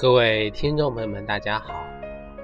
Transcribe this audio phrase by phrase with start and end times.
[0.00, 1.84] 各位听众朋友们，大家好，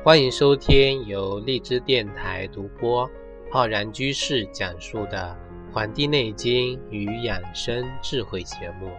[0.05, 3.11] 欢迎收听由荔枝电台独播、
[3.51, 5.35] 浩然居士讲述的
[5.73, 8.91] 《黄帝内经与养生智慧》节目。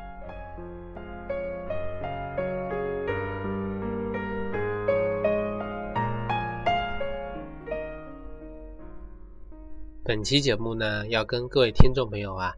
[10.04, 12.56] 本期节目呢，要跟各位听众朋友啊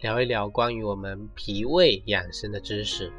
[0.00, 3.12] 聊一聊关于我们脾胃养生的知识。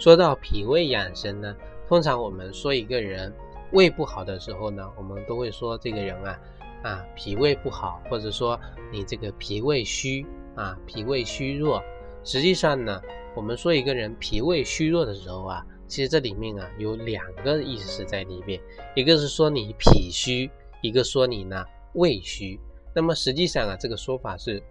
[0.00, 1.54] 说到脾胃养生呢，
[1.86, 3.30] 通常我们说一个人
[3.72, 6.40] 胃不好的时候呢，我们都会说这个人啊
[6.82, 8.58] 啊脾胃不好，或者说
[8.90, 10.24] 你这个脾胃虚
[10.56, 11.82] 啊脾胃虚弱。
[12.24, 12.98] 实际上呢，
[13.36, 18.58] 我们说一个人脾胃虚弱的时候啊，其实这里面啊有两个意思在里面，
[18.96, 22.58] 一个是说你脾虚，一个说你呢胃虚。
[22.94, 24.62] 那么实际上啊，这个说法是，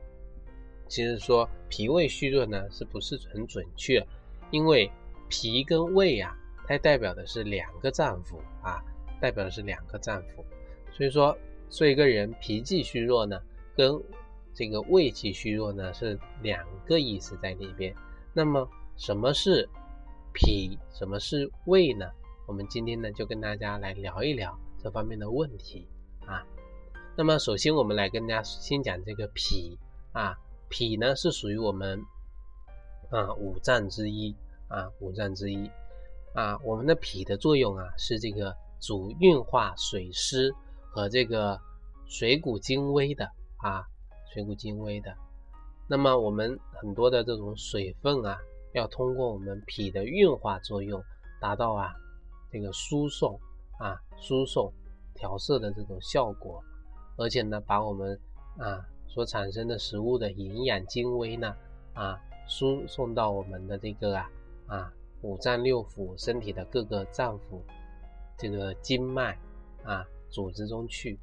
[0.88, 4.04] 其实说脾胃虚弱呢是不是很准确？
[4.50, 4.92] 因为
[5.30, 6.36] 脾跟胃啊，
[6.68, 8.84] 它代表的是两个脏腑啊，
[9.22, 10.44] 代表的是两个脏腑。
[10.92, 11.38] 所以说，
[11.70, 13.40] 说一个人脾气虚弱呢，
[13.76, 14.02] 跟
[14.54, 17.96] 这个胃气虚弱呢是两个意思在里边。
[18.34, 19.70] 那么什么是
[20.34, 22.06] 脾，什么是胃呢？
[22.48, 25.88] 我们今天呢就跟大家来聊一聊这方面的问题
[26.26, 26.44] 啊。
[27.16, 29.78] 那么首先我们来跟大家先讲这个脾
[30.12, 30.36] 啊，
[30.70, 32.02] 脾呢是属于我们
[33.12, 34.36] 啊五脏之一。
[34.70, 35.70] 啊，五脏之一
[36.34, 40.54] 啊，我们的脾的作用啊，是这个主运化水湿
[40.92, 41.60] 和这个
[42.08, 43.26] 水谷精微的
[43.58, 43.84] 啊，
[44.32, 45.12] 水谷精微的。
[45.88, 48.38] 那么我们很多的这种水分啊，
[48.74, 51.04] 要通过我们脾的运化作用，
[51.42, 51.92] 达到啊
[52.52, 53.40] 这个输送
[53.80, 54.72] 啊输送
[55.16, 56.64] 调色的这种效果，
[57.18, 58.20] 而且呢，把我们
[58.60, 61.56] 啊所产生的食物的营养精微呢
[61.96, 64.30] 啊输送到我们的这个啊。
[64.70, 67.60] 啊，五脏六腑，身体的各个脏腑，
[68.38, 69.36] 这个经脉
[69.84, 71.18] 啊，组织中去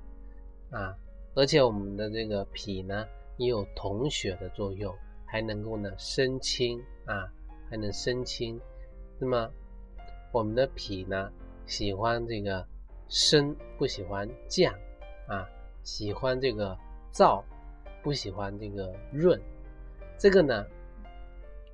[0.68, 0.92] 啊，
[1.36, 3.06] 而且我们的这个脾呢，
[3.36, 4.92] 也有统血的作用，
[5.24, 7.32] 还能够呢生清啊，
[7.70, 8.60] 还能生清。
[9.20, 9.48] 那么
[10.32, 11.32] 我们的脾呢，
[11.66, 12.66] 喜欢这个
[13.08, 14.74] 升，不喜欢降
[15.28, 15.48] 啊，
[15.84, 16.76] 喜欢这个
[17.12, 17.44] 燥，
[18.02, 19.40] 不喜欢这个润。
[20.18, 20.66] 这个呢，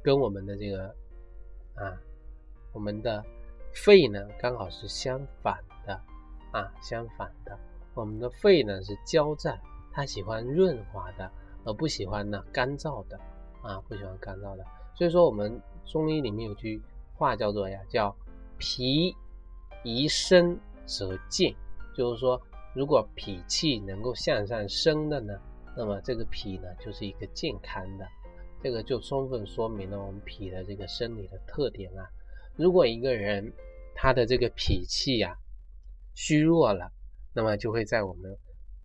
[0.02, 0.94] 跟我们的这个。
[1.74, 1.98] 啊，
[2.72, 3.24] 我们的
[3.72, 5.94] 肺呢刚好是相反的
[6.52, 7.58] 啊，相反的，
[7.94, 9.58] 我们的肺呢是交战，
[9.92, 11.30] 它喜欢润滑的，
[11.64, 13.18] 而不喜欢呢干燥的
[13.62, 14.64] 啊，不喜欢干燥的。
[14.94, 16.80] 所以说，我们中医里面有句
[17.14, 18.14] 话叫做呀，叫
[18.58, 19.16] 脾
[19.82, 21.54] 宜升则健，
[21.94, 22.40] 就是说，
[22.74, 25.40] 如果脾气能够向上升的呢，
[25.74, 28.06] 那么这个脾呢就是一个健康的。
[28.62, 32.06] 这个就充分说明了我们脾的这个生理的特点啊。
[32.54, 33.52] 如果一个人
[33.92, 35.36] 他的这个脾气呀
[36.14, 36.92] 虚弱了，
[37.34, 38.38] 那么就会在我们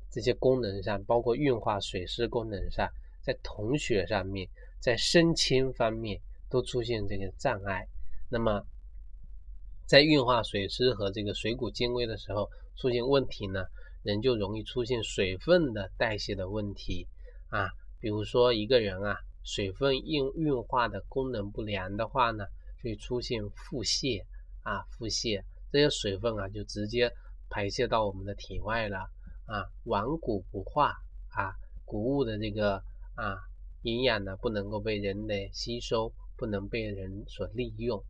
[0.09, 2.89] 这些功能上，包括运化水湿功能上，
[3.21, 4.49] 在统血上面，
[4.79, 7.87] 在生清方面都出现这个障碍。
[8.29, 8.65] 那么
[9.85, 13.63] 在运化水湿和这个水谷精微的时候出现问题呢，
[14.01, 17.05] 人就容易出现水分的代谢的问题
[17.49, 17.69] 啊。
[17.99, 19.17] 比如说一个人啊。
[19.47, 22.43] 水分运运化的功能不良的话呢，
[22.83, 24.21] 会出现腹泻
[24.61, 25.41] 啊，腹泻，
[25.71, 27.09] 这些水分啊就直接
[27.49, 29.09] 排泄到我们的体外了
[29.45, 30.97] 啊，顽固不化
[31.29, 32.75] 啊，谷物的这个
[33.15, 33.39] 啊
[33.83, 38.03] 营养呢不能够被人类吸收，不能被人所利用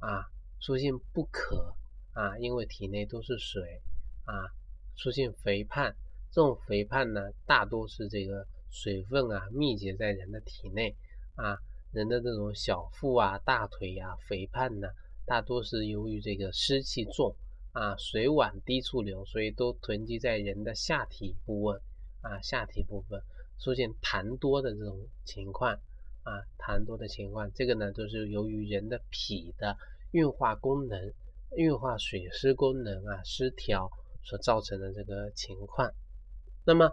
[0.00, 0.26] 啊，
[0.60, 1.72] 出现不渴
[2.14, 3.80] 啊，因为体内都是水
[4.24, 4.42] 啊，
[4.96, 5.94] 出现肥胖，
[6.32, 8.44] 这种肥胖呢大多是这个。
[8.70, 10.96] 水分啊，密集在人的体内
[11.34, 11.58] 啊，
[11.92, 14.88] 人的这种小腹啊、大腿呀肥胖呢，
[15.26, 17.34] 大多是由于这个湿气重
[17.72, 21.78] 啊，水往低处流，所以都囤积在人的下体部位
[22.20, 23.20] 啊，下体部分
[23.58, 25.72] 出现痰多的这种情况
[26.22, 29.76] 啊，痰多的情况，这个呢都是由于人的脾的
[30.12, 31.12] 运化功能、
[31.56, 33.90] 运化水湿功能啊失调
[34.22, 35.92] 所造成的这个情况，
[36.64, 36.90] 那么。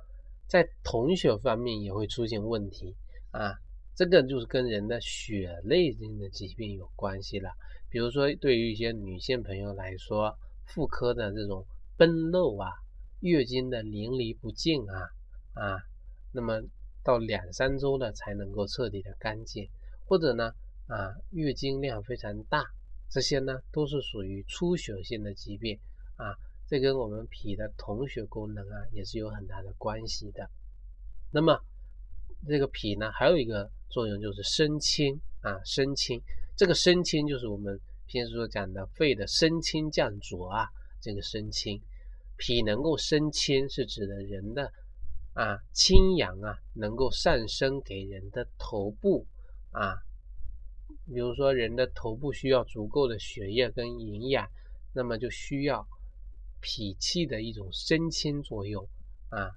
[0.48, 2.96] 在同血方面也会出现问题
[3.32, 3.54] 啊，
[3.96, 7.50] 这个就是跟人的血类型的疾病有关系了。
[7.90, 11.66] 比如说，对于一些女性朋友来说，妇科的这种
[11.98, 12.70] 崩漏啊，
[13.20, 15.10] 月经的淋漓不尽啊
[15.54, 15.78] 啊，
[16.32, 16.62] 那么
[17.04, 19.70] 到两三周了才能够彻底的干净，
[20.06, 20.52] 或者呢
[20.88, 22.64] 啊，月经量非常大，
[23.10, 25.80] 这些呢都是属于出血性的疾病
[26.16, 26.36] 啊。
[26.70, 30.50] 这跟我们脾的统血功能啊也是有很大的关系的。
[31.32, 31.58] 那么
[32.48, 36.22] 这个脾呢，还有一个作用就是升清啊，升清。
[36.56, 40.68] 这个升清就是我们平时所讲的肺的升清降浊啊，
[41.02, 41.82] 这个升清。
[42.38, 44.72] 脾能够升清，是指的人的
[45.34, 49.26] 啊清阳啊能够上升给人的头部
[49.72, 49.96] 啊，
[51.08, 54.48] 比如说人的头部需要足够的血液跟营养，
[54.94, 55.88] 那么就需要
[56.62, 58.88] 脾气的一种升清作用
[59.30, 59.52] 啊。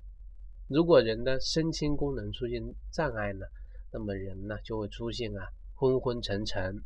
[0.69, 3.47] 如果人的升清功能出现障碍呢，
[3.93, 6.83] 那么人呢就会出现啊昏昏沉沉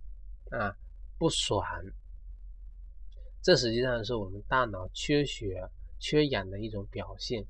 [0.51, 0.77] 啊
[1.19, 1.63] 不爽，
[3.43, 5.69] 这实际上是我们大脑缺血。
[6.01, 7.47] 缺氧的一种表现，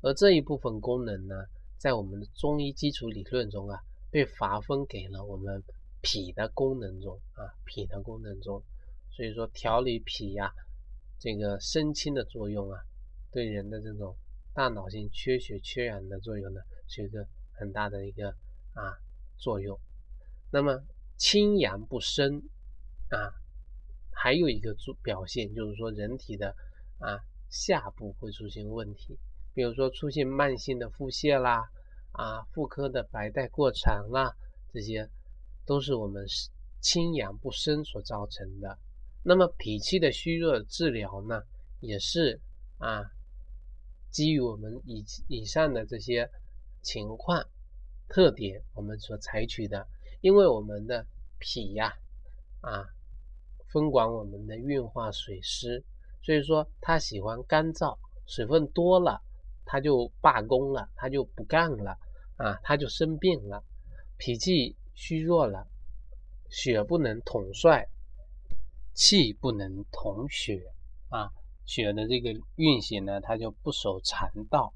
[0.00, 1.34] 而这一部分功能呢，
[1.76, 3.78] 在我们的中医基础理论中啊，
[4.10, 5.62] 被划分给了我们
[6.00, 8.62] 脾的功能中啊，脾的功能中。
[9.10, 10.50] 所以说，调理脾呀，
[11.18, 12.80] 这个升清的作用啊，
[13.30, 14.16] 对人的这种
[14.54, 18.30] 大脑性缺血缺氧的作用呢，是一个很大的一个
[18.74, 18.96] 啊
[19.36, 19.78] 作用。
[20.50, 20.82] 那么
[21.16, 22.42] 清阳不升
[23.10, 23.34] 啊，
[24.12, 26.54] 还有一个作表现就是说，人体的
[26.98, 27.18] 啊。
[27.50, 29.18] 下部会出现问题，
[29.54, 31.70] 比如说出现慢性的腹泻啦，
[32.12, 34.36] 啊，妇科的白带过长啦，
[34.70, 35.08] 这些
[35.64, 36.26] 都是我们
[36.82, 38.78] 清阳不升所造成的。
[39.28, 41.42] 那么脾气的虚弱治疗呢，
[41.80, 42.40] 也是
[42.78, 43.04] 啊，
[44.10, 46.26] 基于我们以以上的这些
[46.80, 47.46] 情况
[48.08, 49.86] 特点，我们所采取的。
[50.22, 51.06] 因为我们的
[51.38, 51.92] 脾呀，
[52.62, 52.86] 啊，
[53.66, 55.84] 分管我们的运化水湿。
[56.22, 59.20] 所以说，他喜欢干燥，水分多了，
[59.66, 61.98] 他就罢工了，他就不干了
[62.38, 63.62] 啊，他就生病了，
[64.16, 65.68] 脾气虚弱了，
[66.48, 67.86] 血不能统帅，
[68.98, 70.60] 气不能统血
[71.08, 71.30] 啊，
[71.64, 74.74] 血的这个运行呢，它就不守肠道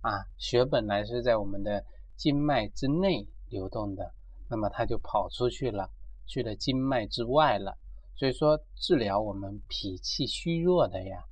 [0.00, 1.84] 啊，血本来是在我们的
[2.16, 4.14] 经脉之内流动的，
[4.48, 5.90] 那么它就跑出去了，
[6.26, 7.76] 去了经脉之外了。
[8.16, 11.22] 所以说，治疗我们脾气虚弱的呀，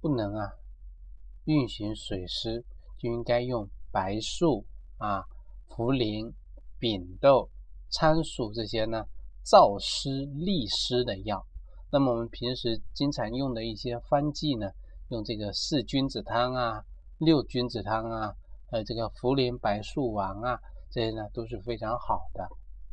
[0.00, 0.50] 不能啊
[1.44, 2.64] 运行水湿，
[2.96, 4.64] 就应该用白术
[4.96, 5.22] 啊、
[5.68, 6.32] 茯苓、
[6.78, 7.50] 扁豆、
[7.90, 9.04] 苍术这些呢
[9.44, 11.46] 燥湿利湿的药。
[11.94, 14.70] 那么我们平时经常用的一些方剂呢，
[15.10, 16.82] 用这个四君子汤啊、
[17.18, 18.34] 六君子汤啊，
[18.70, 20.58] 还有这个茯苓白术丸啊，
[20.90, 22.44] 这些呢都是非常好的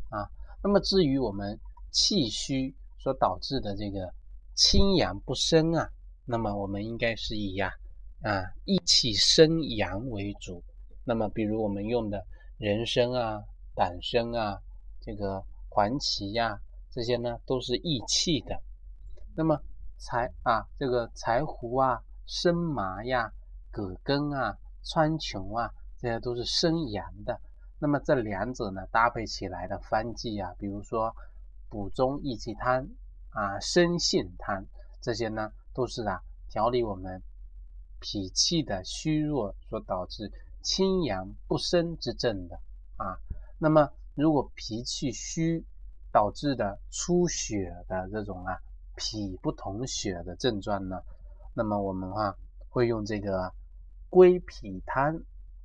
[0.09, 0.27] 啊。
[0.61, 1.57] 那么至于我们
[1.91, 4.13] 气虚，所导致的这个
[4.53, 5.89] 清阳不升啊，
[6.25, 7.71] 那么我们应该是以呀
[8.21, 10.61] 啊益气生阳为主。
[11.05, 12.21] 那么比如我们用的
[12.57, 13.41] 人参啊、
[13.73, 14.59] 党参啊、
[14.99, 16.59] 这个黄芪呀，
[16.91, 18.61] 这些呢都是益气的。
[19.35, 19.61] 那么
[19.97, 23.31] 柴啊这个柴胡啊、生麻呀、
[23.71, 27.39] 葛根啊、川穹啊，这些都是生阳的。
[27.79, 31.15] 那么这两者呢搭配起来的方剂啊，比如说。
[31.71, 32.87] 补中益气汤
[33.29, 34.65] 啊，生杏汤
[35.01, 36.19] 这些呢，都是啊
[36.49, 37.21] 调理我们
[37.99, 40.31] 脾气的虚弱所导致
[40.63, 42.59] 清阳不升之症的
[42.97, 43.19] 啊。
[43.59, 45.63] 那么如果脾气虚
[46.11, 48.57] 导致的出血的这种啊
[48.99, 51.01] 脾不统血的症状呢，
[51.53, 52.35] 那么我们啊
[52.67, 53.49] 会用这个
[54.09, 55.15] 归脾汤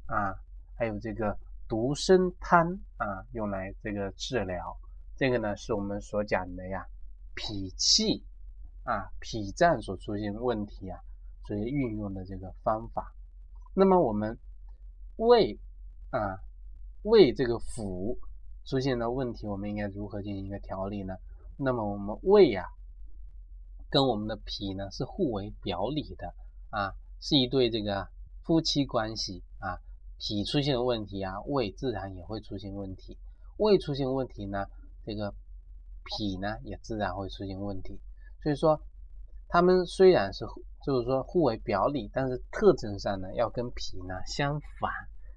[0.06, 0.32] 啊，
[0.78, 1.36] 还有这个
[1.68, 4.78] 独参汤啊，用来这个治疗。
[5.16, 6.86] 这个呢，是我们所讲的呀，
[7.34, 8.24] 脾气
[8.84, 11.00] 啊，脾脏所出现问题啊，
[11.48, 13.12] 所以运用的这个方法。
[13.74, 14.38] 那么我们
[15.16, 15.58] 胃
[16.10, 16.38] 啊，
[17.02, 18.16] 胃这个腑
[18.64, 21.16] 出现的问题，我们应该如何进行一个调理呢？
[21.56, 22.64] 那么我们胃呀，
[23.94, 26.34] 跟我们的脾呢是互为表里的
[26.70, 28.08] 啊，是一对这个
[28.42, 29.78] 夫妻关系啊。
[30.18, 33.16] 脾出现问题啊，胃自然也会出现问题。
[33.56, 34.66] 胃出现问题呢？
[35.04, 35.32] 这个
[36.04, 38.00] 脾呢也自然会出现问题，
[38.42, 38.82] 所以说
[39.46, 40.44] 他们虽然是
[40.84, 44.90] 就是说互为表里，但是特征上呢要跟脾呢相反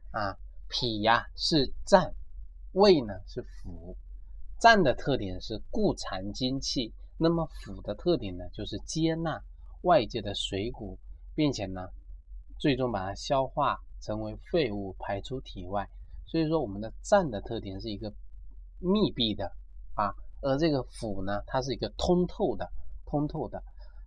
[0.10, 0.36] 啊。
[0.68, 2.12] 脾呀是脏，
[2.72, 3.96] 胃呢是腑。
[4.60, 9.42] 脏的特点是固藏精气，那么腑的特点呢就是接纳
[9.82, 10.98] 外界的水谷，
[11.36, 11.90] 并且呢
[12.58, 15.90] 最终把它消化成为废物排出体外。
[16.26, 18.14] 所以说我们的脏的特点是一个。
[18.80, 19.52] 密闭的
[19.96, 22.72] 啊，而这个腑呢，它是一个通透的、
[23.08, 23.64] 通透的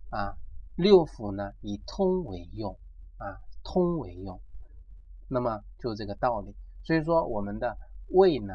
[0.09, 0.37] 啊。
[0.77, 2.73] 六腑呢，以通为用
[3.17, 4.39] 啊，通为用。
[5.27, 6.55] 那么就这个道理。
[6.85, 7.77] 所以说，我们的
[8.11, 8.53] 胃呢，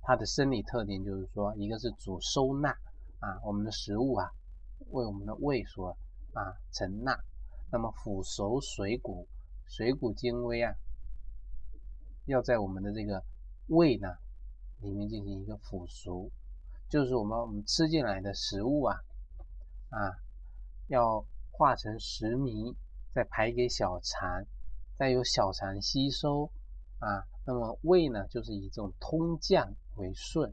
[0.00, 2.74] 它的生理特点就是说，一个是主收纳
[3.20, 4.30] 啊，我们的食物啊，
[4.90, 5.96] 为我们的胃所
[6.32, 7.18] 啊承纳。
[7.72, 9.28] 那么腐熟水谷，
[9.68, 10.74] 水谷精微啊，
[12.26, 13.22] 要在我们的这个
[13.68, 14.08] 胃呢
[14.80, 16.30] 里面进行一个腐熟，
[16.88, 18.96] 就是我们我们吃进来的食物啊
[19.90, 20.18] 啊，
[20.88, 22.74] 要化成食糜，
[23.14, 24.44] 再排给小肠，
[24.98, 26.50] 再由小肠吸收
[26.98, 27.22] 啊。
[27.46, 30.52] 那么胃呢，就是以这种通降为顺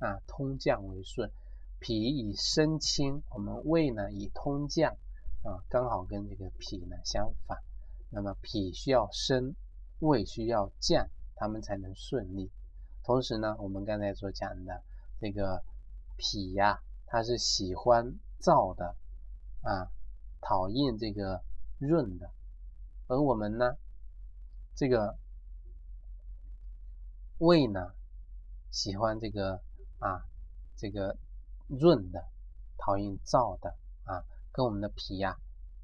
[0.00, 1.30] 啊，通降为顺。
[1.80, 4.96] 脾以升清，我们胃呢以通降
[5.42, 7.58] 啊，刚好跟这个脾呢相反。
[8.10, 9.54] 那么脾需要升，
[10.00, 12.50] 胃需要降，他们才能顺利。
[13.04, 14.82] 同时呢，我们刚才所讲的
[15.20, 15.62] 这个
[16.16, 18.96] 脾呀，它是喜欢燥的
[19.62, 19.92] 啊，
[20.40, 21.42] 讨厌这个
[21.78, 22.30] 润的。
[23.06, 23.76] 而我们呢，
[24.74, 25.16] 这个
[27.38, 27.94] 胃呢，
[28.70, 29.62] 喜欢这个
[30.00, 30.26] 啊，
[30.76, 31.16] 这个。
[31.68, 32.24] 润的，
[32.78, 35.36] 讨厌燥的啊，跟我们的脾呀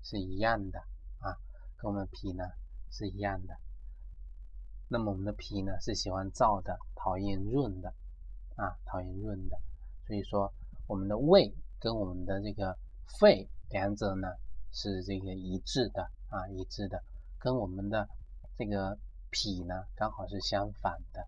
[0.03, 0.79] 是一样的
[1.19, 1.37] 啊，
[1.77, 2.45] 跟我们脾呢
[2.91, 3.55] 是一样的。
[4.89, 7.93] 那么我们的脾呢是喜欢燥的，讨厌润的
[8.57, 9.59] 啊，讨厌润的。
[10.07, 10.53] 所以说
[10.87, 12.77] 我们的胃跟我们的这个
[13.21, 14.29] 肺两者呢
[14.73, 17.03] 是这个一致的啊，一致的，
[17.39, 18.09] 跟我们的
[18.57, 18.99] 这个
[19.31, 21.27] 脾呢刚好是相反的，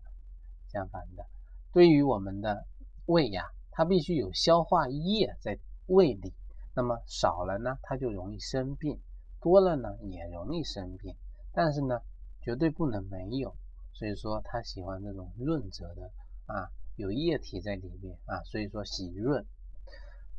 [0.67, 1.23] 相反的。
[1.71, 2.65] 对于我们的
[3.05, 3.51] 胃呀。
[3.77, 6.33] 它必须有消化液在胃里，
[6.75, 8.97] 那么少了呢，它就容易生病；
[9.39, 11.15] 多了呢，也容易生病。
[11.53, 12.01] 但是呢，
[12.41, 13.55] 绝对不能没有。
[13.93, 16.11] 所以说，它喜欢这种润泽的
[16.47, 19.45] 啊，有液体在里面啊，所以说喜润。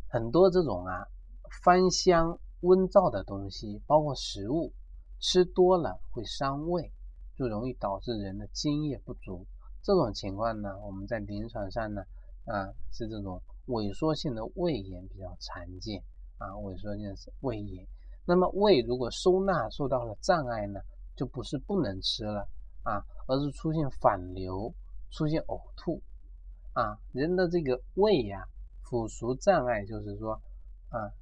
[0.08, 1.06] 很多这种啊，
[1.62, 4.72] 芳香温燥的东西，包括食物，
[5.20, 6.92] 吃多了会伤胃，
[7.36, 9.46] 就容易导致人的津液不足。
[9.80, 12.02] 这种情况呢，我们在临床上呢。
[12.48, 16.02] 啊，是这种萎缩性的胃炎比较常见
[16.38, 17.86] 啊，萎缩性的胃炎。
[18.24, 20.80] 那么胃如果收纳受到了障碍呢，
[21.14, 22.48] 就不是不能吃了
[22.82, 24.72] 啊，而是出现反流、
[25.10, 26.02] 出现呕吐
[26.72, 26.98] 啊。
[27.12, 28.42] 人的这个胃呀，
[28.82, 30.32] 腐熟障碍就是说
[30.88, 31.12] 啊，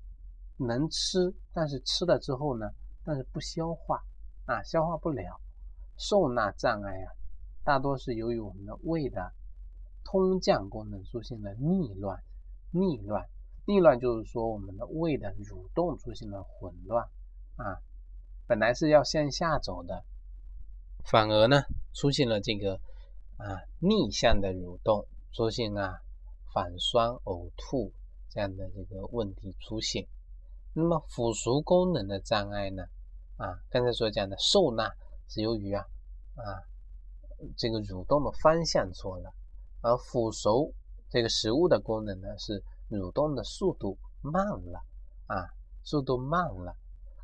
[0.56, 2.70] 能吃，但是吃了之后呢，
[3.04, 4.00] 但是不消化
[4.44, 5.40] 啊，消化不了。
[5.96, 7.10] 受纳障碍啊，
[7.64, 9.32] 大多是由于我们的胃的。
[10.06, 12.22] 通降功能出现了逆乱，
[12.70, 13.28] 逆乱，
[13.66, 17.04] 逆乱就是说我们的胃的蠕动出现了混乱
[17.56, 17.82] 啊，
[18.46, 20.04] 本来是要向下走的，
[21.04, 21.60] 反而呢
[21.92, 22.74] 出现了这个
[23.36, 25.98] 啊逆向的蠕动，出现啊
[26.54, 27.92] 反酸呕吐
[28.30, 30.06] 这样的这个问题出现。
[30.72, 32.84] 那么腐熟功能的障碍呢
[33.38, 34.88] 啊，刚才所讲的受纳
[35.28, 35.82] 是由于啊
[36.36, 36.62] 啊
[37.56, 39.34] 这个蠕动的方向错了。
[39.82, 40.72] 而腐熟
[41.08, 44.80] 这个食物的功能呢，是蠕动的速度慢了
[45.26, 45.48] 啊，
[45.84, 46.76] 速度慢了，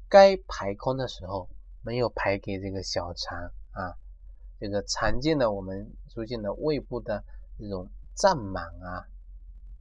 [0.09, 1.49] 该排空的时候
[1.83, 3.39] 没有排给这个小肠
[3.73, 3.97] 啊，
[4.61, 7.25] 这个常见的我们出现的胃部的
[7.59, 9.07] 这种胀满啊，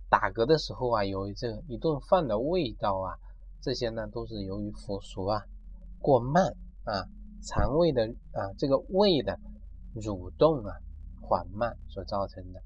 [0.10, 3.18] 打嗝的时候啊，有这一顿饭的味道啊，
[3.62, 5.44] 这些呢都是由于腐熟啊
[6.00, 6.44] 过慢
[6.84, 7.06] 啊，
[7.44, 9.38] 肠胃的啊这个胃的
[9.96, 10.76] 蠕动啊
[11.32, 12.62] 缓慢所造成的。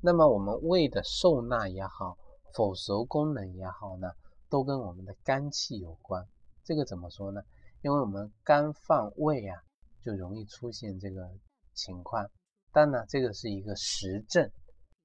[0.00, 2.16] 那么我们胃的受纳也好，
[2.54, 4.08] 腐熟功能也好呢，
[4.48, 6.26] 都跟我们的肝气有关。
[6.64, 7.42] 这个怎么说呢？
[7.82, 9.60] 因为我们肝犯胃啊，
[10.02, 11.28] 就容易出现这个
[11.74, 12.26] 情况。
[12.72, 14.50] 但呢，这个是一个实症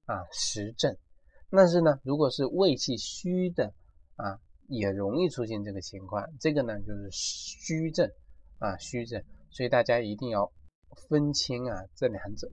[0.06, 0.96] 啊，实症。
[1.50, 3.74] 但是呢，如果是胃气虚的
[4.16, 6.26] 啊，也容易出现这个情况。
[6.40, 8.10] 这个呢，就是虚症
[8.58, 9.22] 啊，虚症。
[9.50, 10.50] 所以大家一定要
[11.10, 12.50] 分清啊，这两者。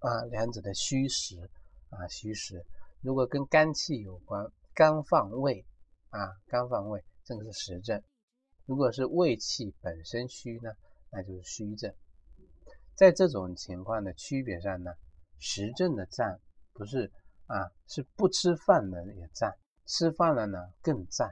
[0.00, 1.50] 啊，两者的虚实
[1.90, 2.64] 啊，虚实。
[3.00, 5.64] 如果跟肝气有关，肝犯胃
[6.10, 8.00] 啊，肝犯胃，这个是实症；
[8.66, 10.70] 如果是胃气本身虚呢，
[11.10, 11.92] 那就是虚症。
[12.94, 14.92] 在这种情况的区别上呢，
[15.38, 16.38] 实症的胀
[16.72, 17.10] 不是
[17.46, 19.54] 啊，是不吃饭的也胀，
[19.86, 21.28] 吃饭了呢更胀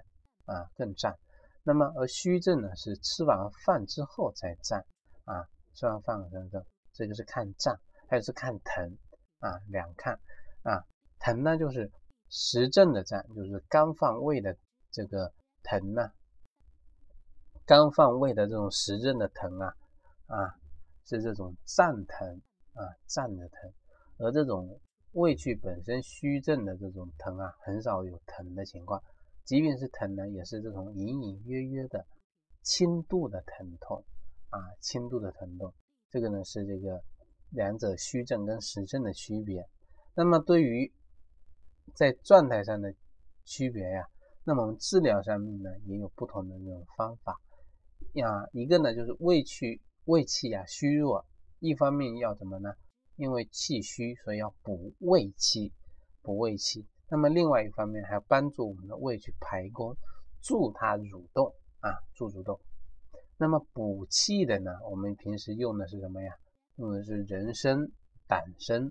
[0.46, 1.16] 啊，更胀。
[1.62, 4.84] 那么而虚症呢，是吃完饭之后才胀
[5.24, 7.78] 啊，吃完饭之后，这个是看胀。
[8.06, 8.98] 还是看疼
[9.40, 10.18] 啊，两看
[10.62, 10.84] 啊，
[11.18, 11.90] 疼呢就是
[12.28, 14.56] 实症的胀，就是肝犯胃的
[14.90, 15.32] 这个
[15.62, 16.12] 疼呢，
[17.66, 19.74] 肝犯胃的这种实症的疼啊
[20.26, 20.54] 啊，
[21.04, 22.42] 是这种胀疼
[22.74, 23.72] 啊胀的疼，
[24.18, 24.80] 而这种
[25.12, 29.02] 胃气本身虚症的这种疼啊，很少有疼的情况，
[29.44, 32.06] 即便是疼呢，也是这种隐隐约约的
[32.62, 34.04] 轻度的疼痛
[34.50, 35.72] 啊，轻度的疼痛，
[36.10, 37.02] 这个呢是这个。
[37.54, 39.64] 两者虚症跟实症的区别，
[40.14, 40.92] 那么对于
[41.94, 42.92] 在状态上的
[43.44, 44.08] 区别呀，
[44.42, 47.40] 那么我们治疗上面呢也有不同的这种方法。
[48.14, 51.24] 呀，一个呢就是胃气胃气啊虚弱，
[51.60, 52.74] 一方面要怎么呢？
[53.16, 55.72] 因为气虚，所以要补胃气，
[56.22, 56.84] 补胃气。
[57.08, 59.96] 那么另外一方面还要帮助我们的胃去排功，
[60.42, 62.58] 助它蠕动啊，助蠕动。
[63.36, 66.36] 那么补气的呢，我们平时用的是什么呀？
[66.76, 67.76] 用的是人参、
[68.26, 68.90] 党参、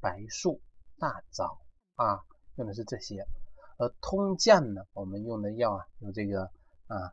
[0.00, 0.60] 白术、
[0.98, 1.58] 大枣
[1.96, 2.20] 啊，
[2.56, 3.26] 用的是这些。
[3.76, 6.44] 而通降呢，我们用的药啊，有这个
[6.86, 7.12] 啊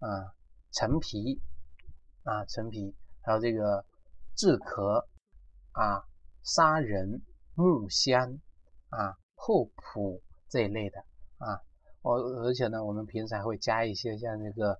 [0.00, 0.34] 啊
[0.72, 1.40] 陈皮
[2.24, 3.84] 啊陈皮，还有这个
[4.34, 5.06] 治咳
[5.72, 6.02] 啊
[6.42, 7.22] 砂仁、
[7.54, 8.40] 木香
[8.88, 10.98] 啊厚朴这一类的
[11.38, 11.60] 啊。
[12.02, 14.78] 我而且呢，我们平时还会加一些像这个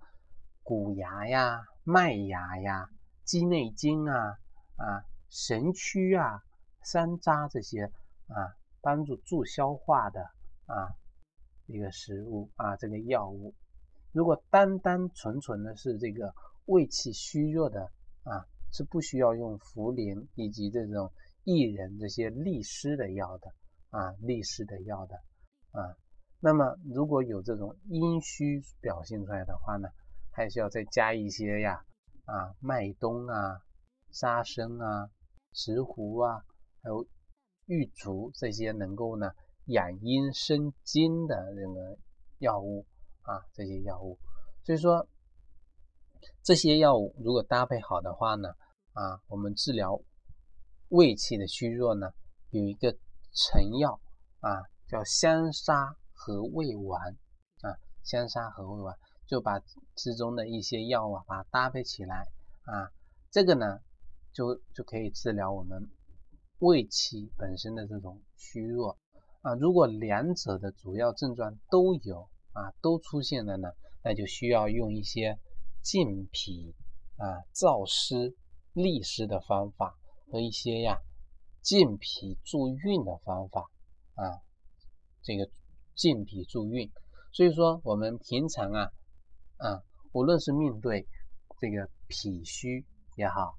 [0.65, 2.89] 谷芽呀、麦芽呀、
[3.25, 4.37] 鸡内金啊
[4.77, 6.43] 啊神曲啊、
[6.85, 7.85] 山楂这些
[8.29, 10.31] 啊，帮助助消化的。
[10.67, 10.91] 啊，
[11.67, 13.55] 一个食物啊，这个药物，
[14.11, 17.89] 如果单单纯纯的是这个胃气虚弱的
[18.25, 21.13] 啊，是不需要用茯苓以及这种
[21.45, 23.53] 薏仁这些利湿的药的
[23.91, 25.15] 啊，利湿的药的
[25.71, 25.95] 啊。
[26.41, 29.89] 那么如果有这种阴虚表现出来的话呢，
[30.33, 31.85] 还需要再加一些呀
[32.25, 33.61] 啊，麦冬啊、
[34.19, 35.11] 沙参啊、
[35.53, 36.43] 石斛啊，
[36.83, 37.07] 还有
[37.67, 39.31] 玉竹这些能够呢。
[39.67, 41.99] 养阴生津的这个
[42.39, 42.87] 药物
[43.23, 44.17] 啊，这些药物，
[44.63, 45.09] 所以说
[46.45, 48.51] 这些药物如果搭配好的话呢，
[48.93, 50.01] 啊，我们治疗
[50.91, 52.13] 胃气的虚弱呢，
[52.51, 52.97] 有一个
[53.33, 54.01] 成药
[54.39, 57.17] 啊，叫香砂和胃丸
[57.63, 59.59] 啊，香砂和胃丸就把
[59.97, 62.19] 之中的一些药啊，把它搭配起来
[62.67, 62.93] 啊，
[63.33, 63.81] 这个呢，
[64.37, 65.89] 就就可以治疗我们
[66.59, 68.99] 胃气本身的这种虚弱。
[69.41, 73.71] 啊，如果两者的主要症状都有啊，都出现了呢，
[74.05, 75.39] 那就需要用一些
[75.81, 76.75] 健脾
[77.17, 78.37] 啊、燥湿
[78.75, 79.97] 利湿的方法
[80.31, 80.99] 和一些呀
[81.63, 83.71] 健脾助运的方法
[84.17, 84.43] 啊，
[85.23, 85.49] 这个
[85.95, 86.93] 健脾助运。
[87.33, 88.91] 所以说，我们平常啊
[89.57, 91.09] 啊，无论是面对
[91.59, 92.85] 这个脾虚
[93.17, 93.57] 也好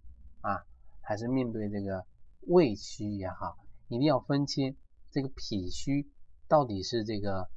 [0.48, 0.64] 啊，
[1.02, 2.06] 还是面对这个
[2.48, 3.58] 胃虚也好，
[3.90, 4.78] 一定要分清。
[5.12, 6.10] 这个脾虚
[6.48, 7.50] 到底是这个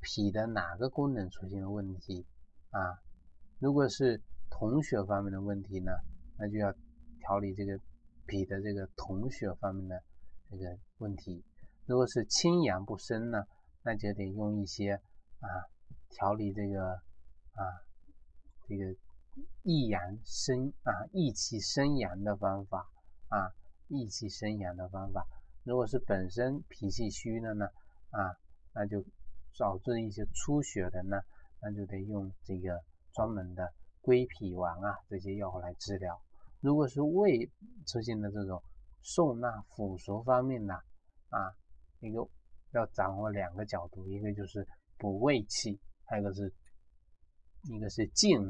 [0.00, 2.26] 脾的哪个功能出现了问题
[2.70, 2.98] 啊？
[3.60, 5.92] 如果是统血方面的问题呢，
[6.36, 6.72] 那就要
[7.20, 7.78] 调理这个
[8.26, 10.02] 脾的这个统血方面的
[10.50, 11.44] 这个问题；
[11.86, 13.44] 如果是清阳不升呢，
[13.84, 14.94] 那就得用一些
[15.38, 15.46] 啊
[16.10, 17.62] 调理这个啊
[18.66, 18.84] 这个
[19.62, 22.90] 益阳生啊益气生阳的方法
[23.28, 23.52] 啊
[23.88, 25.26] 益气生阳的方法。
[25.64, 27.66] 如果是本身脾气虚的呢，
[28.10, 28.34] 啊，
[28.74, 29.04] 那就
[29.56, 31.20] 导致一些出血的呢，
[31.60, 36.20] 那就得用这个专门的归脾丸啊这些药物来治疗。
[36.60, 37.48] 如果是胃
[37.86, 38.62] 出现的这种
[39.02, 40.74] 受纳腐熟方面的
[41.28, 41.54] 啊，
[42.00, 42.28] 一个
[42.72, 44.66] 要掌握两个角度，一个就是
[44.98, 46.54] 补胃气，还有一个是
[47.70, 48.40] 一个是健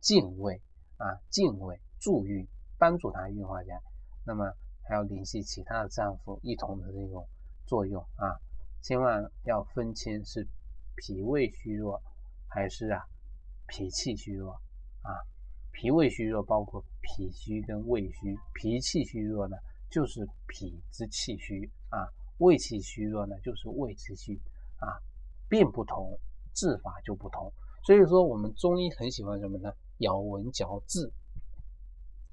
[0.00, 0.60] 健胃
[0.96, 2.46] 啊，健胃助运，
[2.78, 3.80] 帮助它运化起来。
[4.24, 4.52] 那么。
[4.82, 7.24] 还要联系其他的脏腑一同的这种
[7.64, 8.34] 作用啊，
[8.82, 10.44] 千万要分清是
[10.96, 12.02] 脾胃虚弱
[12.48, 13.00] 还是啊
[13.68, 14.50] 脾气虚弱
[15.02, 15.14] 啊。
[15.70, 19.56] 脾胃虚弱包括脾虚跟胃虚，脾气虚弱呢
[19.92, 24.40] 就是脾之气虚啊，胃气虚弱呢就是胃之虚
[24.80, 24.98] 啊，
[25.48, 26.18] 病不同
[26.52, 27.52] 治法就不同。
[27.84, 29.72] 所以说我们中医很喜欢什么呢？
[30.00, 31.10] 咬文嚼字。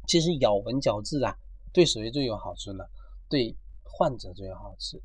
[0.05, 1.37] 其实咬文嚼字啊。
[1.73, 2.83] 对谁最有好处呢？
[3.29, 4.99] 对患者最有好处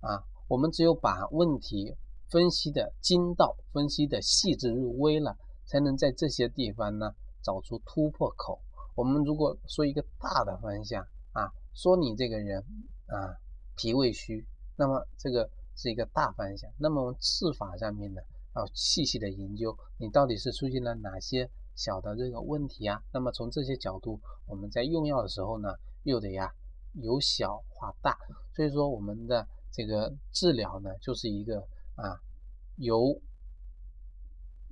[0.00, 0.24] 啊！
[0.48, 1.94] 我们只有把问题
[2.30, 8.58] 分析的精到，分析的细致入微了，才能在这些地方呢找出突破口。
[8.94, 12.64] 我们如果说一个大的方向啊，说你这个人
[13.06, 13.36] 啊
[13.76, 14.46] 脾胃虚，
[14.76, 16.70] 那么这个是一个大方向。
[16.78, 18.22] 那么治法上面呢，
[18.56, 23.02] 要细细的研究你到底是出现了哪些小的这个问题啊？
[23.12, 25.68] 那么从这些角度，我们在用药的时候呢？
[26.04, 26.52] 又得呀，
[26.92, 28.14] 由小化大，
[28.54, 32.20] 所以说我们的这个治疗呢，就是一个啊，
[32.76, 33.18] 由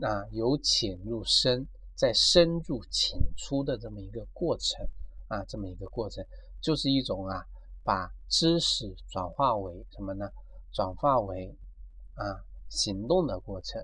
[0.03, 4.87] 啊由浅入深，再深入浅出的这么一个过程
[5.29, 6.23] 啊，这么一个过程，
[6.61, 7.47] 就是一种啊，
[7.83, 10.31] 把知识转化为什么呢？
[10.71, 11.57] 转化为
[12.15, 13.83] 啊行动的过程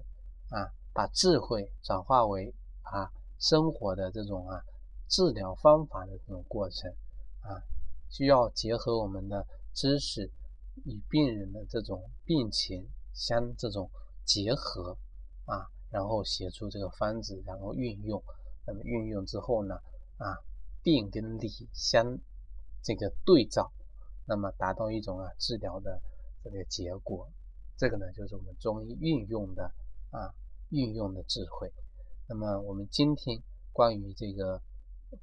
[0.50, 2.54] 啊，把智慧转化为
[2.92, 4.62] 啊生活的这种啊
[5.08, 6.92] 治疗方法的这种过程。
[7.40, 7.62] 啊，
[8.10, 10.30] 需要结合我们的知识
[10.84, 13.88] 与病人的这种病情相这种
[14.24, 14.98] 结合
[15.46, 18.22] 啊，然后写出这个方子，然后运用，
[18.66, 19.76] 那么运用之后呢，
[20.18, 20.36] 啊，
[20.82, 22.18] 病跟理相
[22.82, 23.72] 这个对照，
[24.26, 26.02] 那么达到一种啊治疗的
[26.42, 27.30] 这个结果。
[27.78, 29.72] 这个呢，就是我们中医运用的
[30.10, 30.34] 啊
[30.70, 31.72] 运用的智慧。
[32.30, 34.60] 那么我们今天关于这个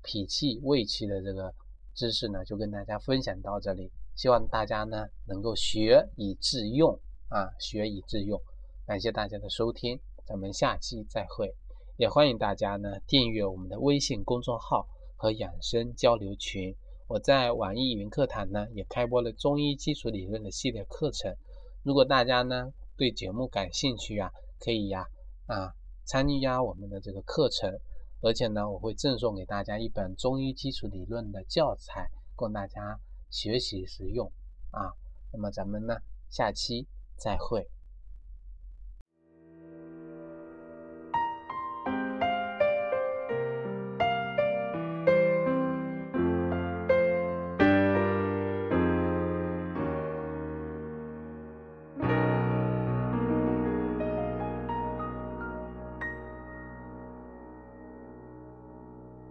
[0.01, 1.53] 脾气、胃气的这个
[1.93, 3.91] 知识呢，就跟大家分享到这里。
[4.15, 8.41] 希望大家呢能够学以致用啊，学以致用。
[8.87, 11.53] 感谢大家的收听，咱们下期再会。
[11.97, 16.75] 也欢迎大家呢订阅我们的微信公众号和养生交流群。
[17.07, 21.35] 我在网易云课堂呢也开播了中医基础理论的系列课程。
[21.83, 25.05] 如果大家呢对节目感兴趣啊，可以呀
[25.45, 27.79] 啊参加我们的这个课程，
[28.21, 32.99] 而且呢我会赠送给大家一本中医基础理论的教材，供大家。
[33.31, 34.31] 学习使用
[34.71, 34.93] 啊，
[35.33, 35.97] 那么咱们呢，
[36.29, 36.87] 下期
[37.17, 37.67] 再会。